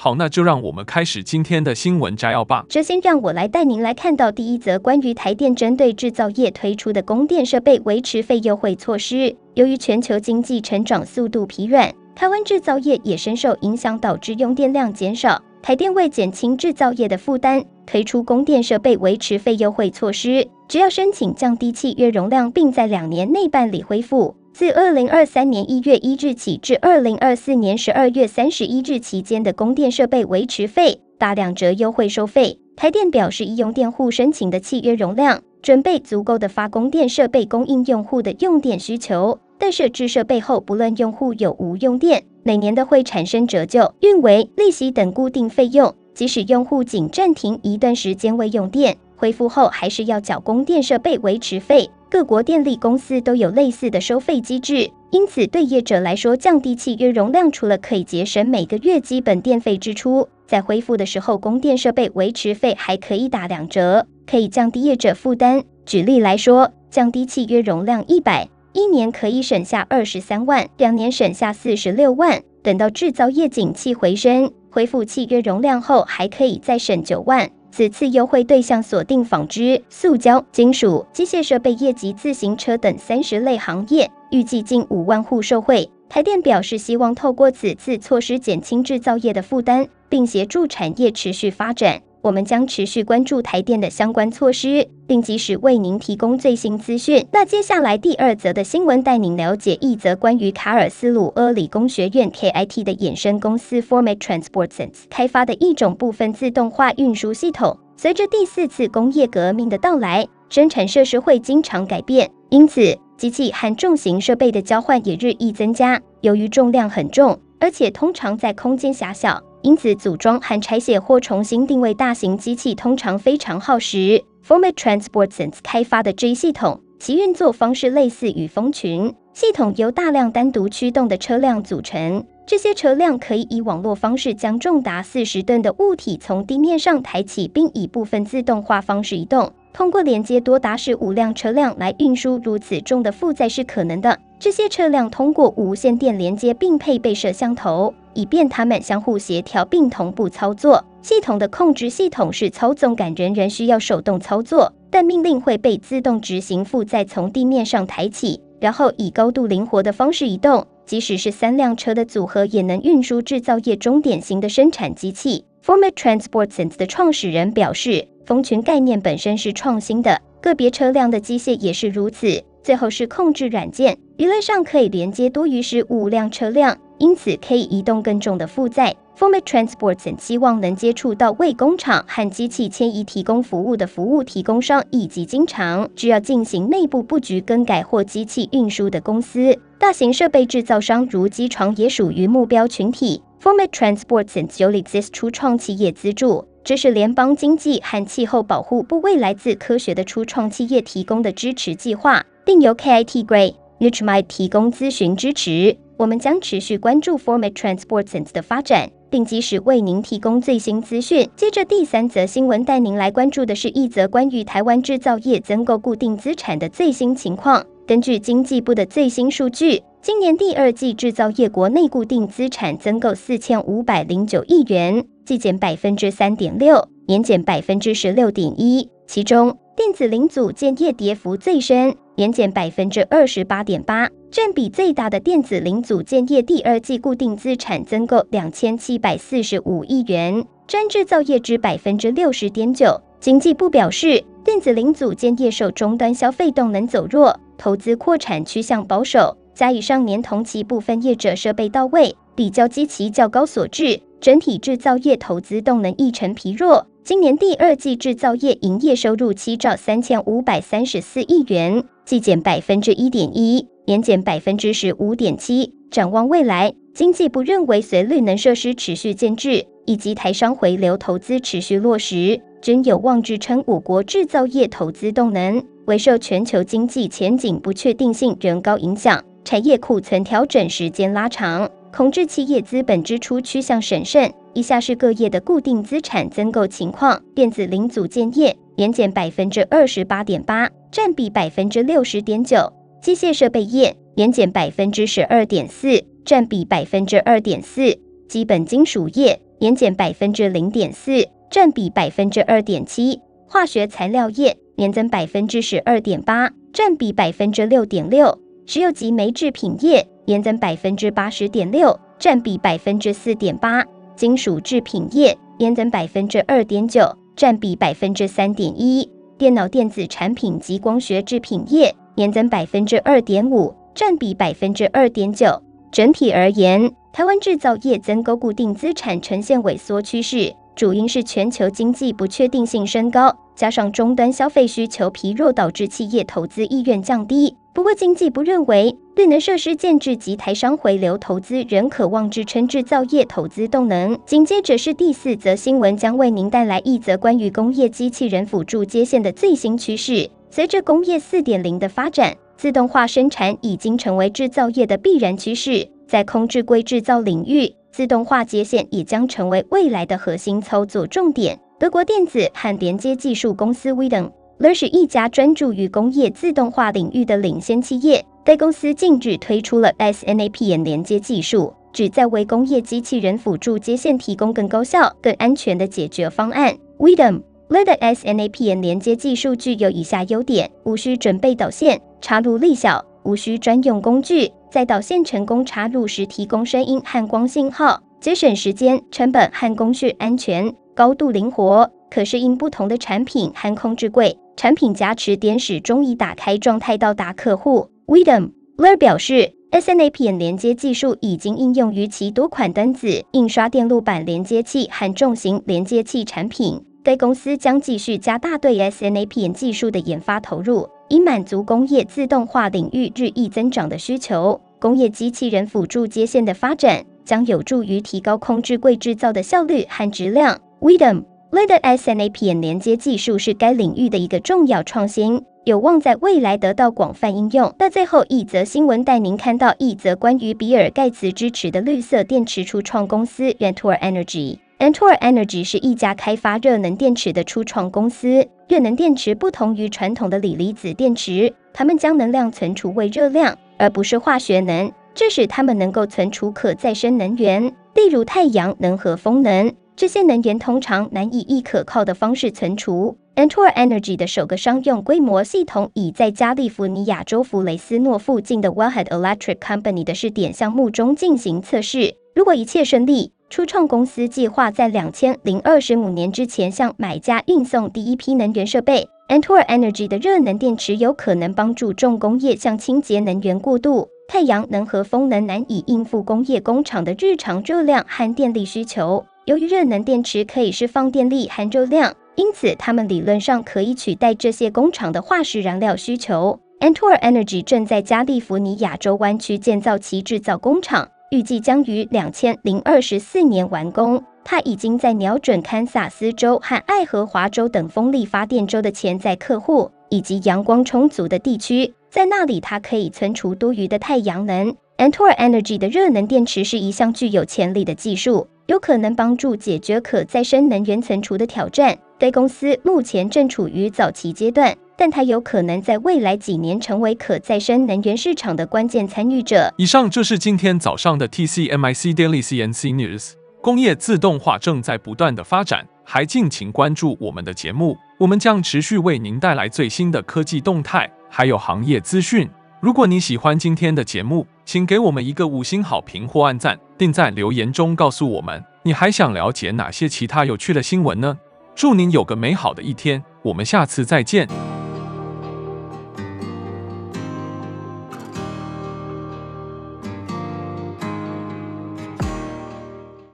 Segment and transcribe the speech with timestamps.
[0.00, 2.64] 好，那就让我们开始今天的新闻摘要吧。
[2.70, 9.34] 首先，让我来带您来看到第一则关于台电针对制造业推出的供电设备维持费优惠措施。
[9.54, 15.42] 由于全球经济成长速度疲软，台湾制造业也深受影响，导致用电量减少。
[15.60, 24.36] 台电为减轻制造业的负担，推出供电设备维持费优惠措施，只要申请降低契约容量，并在两年内办理恢复。
[24.52, 32.58] 自二零二三年一月一日起至二零二四年十二月三十一日期间的供电设备维持费，打两折优惠收费。
[32.74, 39.38] 台电表示，依用电户申请的契约容量，准备足够的发供电设备供应用户的用电需求。
[39.58, 45.94] 但设置设备后，不论用户有无用电，每年都会产生折旧、运维、利息等固定费用。
[46.14, 51.88] 即使用户仅暂停一段时间未用电，恢复后还是要缴供电设备维持费。
[52.10, 65.62] 各国电力公司都有类似的收费机制，因此对业者来说，降低契约容量除了可以节省每个月基本电费支出，在恢复的时候，供电设备维持费还可以打两折，可以降低业者负担。
[65.84, 72.40] 举例来说，降低契约容量一百，一年可以省下二十三万，两年省下四十六万。
[72.62, 77.50] 等到制造业景气回升，恢复契约容量后，还可以再省九万。
[77.70, 85.88] 此次优惠对象锁定纺织、塑胶、金属、机械设备业及自行车等三十类行业，预计近五万户受惠。
[86.08, 92.00] 台电表示，希望透过此次措施减轻制造业的负担，并协助产业持续发展。
[92.22, 97.26] 我们将持续关注台电的相关措施，并及时为您提供最新资讯。
[97.32, 107.76] 那接下来第二则的新闻，带您了解一则关于卡尔斯鲁厄理工学院 KIT 的衍生公司 Format Transports 开发的一种部分自动化运输系统。
[107.96, 116.00] 随着第四次工业革命的到来，生产设施会经常改变，因此机器和重型设备的交换也日益增加。
[116.20, 119.42] 由于重量很重，而且通常在空间狭小。
[119.62, 124.22] 因此，组装和拆卸或重新定位大型机器通常非常耗时。
[124.46, 132.24] Format Transportsense 开发的这一系统，其运作方式类似于蜂群系统，由大量单独驱动的车辆组成。
[132.46, 139.52] 这些车辆可以以网络方式将重达四十吨的物体从地面上抬起，并以部分自动化方式移动。
[139.74, 144.18] 通过连接多达十五辆车辆来运输如此重的负载是可能的。
[144.38, 147.92] 这些车辆通过无线电连接，并配备摄像头。
[148.18, 150.84] 以便他们相互协调并同步操作。
[151.00, 160.66] 系统的控制系统是操纵杆，仍然需要手动操作，但命令会被自动执行，负载从地面上抬起，然后以高度灵活的方式移动。
[160.84, 165.44] 即使是三辆车的组合，也能运输制造业中典型的生产机器。
[165.64, 172.42] Format Transportsense 的创始人表示，蜂群概念本身是创新的，个别车辆的机械也是如此。
[172.64, 176.76] 最后是控制软件，理论上可以连接多于十五辆车辆。
[176.98, 178.94] 因此，可以移动更重的负载。
[179.18, 189.58] Format Transports 希望能接触到为工厂和机器迁移提供服务的服务提供商，以及经常需要进行内部布局更改或机器运输的公司。
[189.76, 193.22] 大型设备制造商如机床也属于目标群体。
[193.42, 205.76] Format Transportsense 由 LIXIS 初创企业资助，这是联邦经济和气候保护部未来自科学的初创企业提供的支持计划，并由 KIT Gray Newchmite 提供咨询支持。
[205.98, 211.28] 我们将持续关注 Format Transportsense 的发展，并及时为您提供最新资讯。
[211.34, 217.66] 接着第三则新闻，带您来关注的是一则关于台湾制造业增购固定资产的最新情况。
[217.84, 228.88] 根据经济部的最新数据，今年第二季制造业国内固定资产增购四千五百零九亿元，季减百分之三点六，年减百分之十六点一。
[229.08, 231.96] 其中，电子零组件业跌幅最深。
[232.14, 243.00] 年减百分之二十八点八，占比最大的电子零组件业第二季固定资产增购两千七百四十五亿元，占制造业之百分之六十点九。
[243.20, 256.86] 经济部表示，电子零组件业受终端消费动能走弱，投资扩产趋向保守，加以上年同期部分业者设备到位，比较基期较高所致，整体制造业投资动能亦呈疲弱。
[257.02, 261.82] 今年第二季制造业营业收入七兆三千五百三十四亿元。
[262.04, 275.64] 季减百分之一点一，年减百分之十五点七，展望未来，经济部认为，随绿能设施持续建置以及台商回流投资持续落实，均有望支撑我国制造业投资动能。
[275.86, 284.30] 唯受全球经济前景不确定性仍高影响，产业库存调整时间拉长，恐致企业资本支出趋向审慎。
[284.52, 297.98] 以下是各业的固定资产增购情况：电子零组件业年减百分之二十八点八，占比百分之六十点九；机械设备业年减百分之十二点四，占比百分之二点四；
[298.28, 308.36] 基本金属业年减百分之零点四，占比百分之二点七；化学材料业年增百分之十二点八，占比百分之六点六；
[308.66, 313.84] 石油及煤制品业年增百分之八十点六，占比百分之四点八。
[314.16, 319.08] 金属制品业年增百分之二点九，占比百分之三点一；
[319.38, 325.62] 电脑电子产品及光学制品业年增百分之二点五，占比百分之二点九。
[325.92, 337.56] 整体而言，台湾制造业增购固定资产呈现萎缩趋势，主因是全球经济不确定性升高，加上终端消费需求疲弱，导致企业投资意愿降低。
[337.72, 344.18] 不过，经济部认为，绿能设施建置及台商回流投资仍可望支撑制造业投资动能。
[344.26, 350.28] 紧接着是第四则新闻，将为您带来一则关于工业机器人辅助接线的最新趋势。
[350.50, 355.88] 随着工业四点零的发展，自动化生产已经成为制造业的必然趋势。
[356.06, 361.58] 在空智柜制造领域，自动化接线也将成为未来的核心操作重点。
[361.78, 368.24] 德国电子和连接技术公司 Widom 乐是一家专注于工业自动化领域的领先企业。
[368.44, 376.74] 该公司近日推出了 SNAP 连接技术，旨在为工业机器人辅助接线提供更高效、更安全的解决方案。
[376.98, 394.38] Widem Ler 的 S N A P N 连接技术具有以下优点：无需准备导线，插入力小，无需专用工具，在导线成功插入时提供声音和光信号，节省时间、成本和工序，安全、高度灵活，可适应不同的产品和控制柜。
[394.56, 397.90] 产品加持点始终以打开状态到达客户。
[398.06, 406.82] Widom Ler 表示，S N A P N 连接技术已经应用于其多款灯子、印刷电路板连接器和重型连接器产品。
[407.08, 414.60] 该公司将继续加大对 SNAPN 技术的研发投入，以满足工业自动化领域日益增长的需求。
[414.78, 420.60] 工业机器人辅助接线的发展将有助于提高空智柜制造的效率和质量。
[420.82, 427.74] Widom LED SNAP 连接技术是该领域的一个重要创新，有望在未来得到广泛应用。
[427.78, 434.58] 那最后一则新闻带您看到一则关于比尔盖茨支持的绿色电池初创公司 Rentour Energy。
[434.78, 438.46] Antor Energy 是一家开发热能电池的初创公司。
[438.68, 447.64] 热能电池不同于传统的锂离子电池，它们将能量存储为热量，而不是化学能，这使它们能够存储可再生能源，
[447.96, 449.72] 例如太阳能和风能。
[449.96, 453.16] 这些能源通常难以以可靠的方式存储。
[453.34, 462.14] Antor Energy 的首个商用规模系统已在加利福尼亚州弗雷斯诺附近的 Wellhead Electric Company 的试点项目中进行测试。
[462.36, 469.08] 如果一切顺利，初创公司计划在两千零二十五年之前向买家运送第一批能源设备。
[469.28, 474.08] Antor Energy 的热能电池有可能帮助重工业向清洁能源过渡。
[474.28, 479.24] 太阳能和风能难以应付工业工厂的日常热量和电力需求。
[479.46, 486.60] 由于热能电池可以释放电力和热量，因此它们理论上可以取代这些工厂的化石燃料需求。
[486.80, 494.22] Antor Energy 正在加利福尼亚州湾区建造其制造工厂，预计将于两千零二十四年完工。
[494.44, 504.74] 它已经在瞄准堪萨斯州和爱荷华州等风力发电州的潜在客户，以及阳光充足的地区，在那里它可以存储多余的太阳能。
[504.96, 508.48] Antor Energy 的热能电池是一项具有潜力的技术。
[508.66, 511.96] 有可能帮助解决可再生能源存储的挑战。
[512.18, 519.72] 该公司目前正处于早期阶段，但它有可能在未来几年成为可再生能源市场的关键参与者。
[519.78, 523.34] 以上就是今天早上的 TCMIC Daily CNC News。
[523.62, 532.48] 工业自动化正在不断的发展，还敬请关注我们的节目，我们将持续为您带来最新的科技动态，还有行业资讯。
[532.80, 541.38] 如果你喜欢今天的节目，请给我们一个五星好评或按赞，并在留言中告诉我们你还想了解哪些其他有趣的新闻呢？
[541.76, 544.48] 祝您有个美好的一天，我们下次再见。